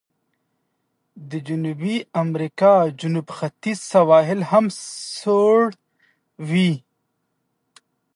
د 1.29 1.31
جنوبي 1.47 1.95
امریکا 2.23 2.73
جنوب 3.01 3.27
ختیځ 3.37 3.77
سواحل 3.91 4.41
هم 4.51 4.65
سړ 5.19 5.57
وي. 6.49 6.73